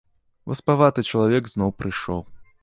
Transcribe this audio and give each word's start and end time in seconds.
Васпаваты 0.51 1.03
чалавек 1.11 1.51
зноў 1.53 1.69
прыйшоў. 1.83 2.19